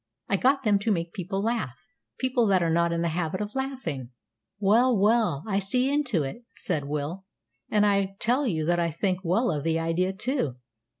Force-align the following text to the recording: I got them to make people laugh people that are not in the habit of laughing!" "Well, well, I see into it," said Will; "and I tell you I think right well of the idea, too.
I 0.27 0.35
got 0.35 0.63
them 0.63 0.79
to 0.79 0.91
make 0.91 1.13
people 1.13 1.43
laugh 1.43 1.79
people 2.17 2.47
that 2.47 2.63
are 2.63 2.71
not 2.71 2.91
in 2.91 3.03
the 3.03 3.09
habit 3.09 3.39
of 3.39 3.53
laughing!" 3.53 4.09
"Well, 4.59 4.97
well, 4.97 5.43
I 5.45 5.59
see 5.59 5.93
into 5.93 6.23
it," 6.23 6.43
said 6.55 6.85
Will; 6.85 7.25
"and 7.69 7.85
I 7.85 8.15
tell 8.19 8.47
you 8.47 8.67
I 8.71 8.89
think 8.89 9.19
right 9.19 9.25
well 9.29 9.51
of 9.51 9.63
the 9.63 9.77
idea, 9.77 10.11
too. 10.11 10.55